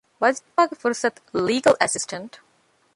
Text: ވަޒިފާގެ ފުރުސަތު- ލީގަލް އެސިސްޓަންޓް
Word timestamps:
ވަޒިފާގެ 0.21 0.75
ފުރުސަތު- 0.81 1.19
ލީގަލް 1.47 1.79
އެސިސްޓަންޓް 1.81 2.35